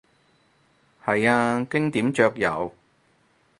[1.05, 2.73] 係啊，經典桌遊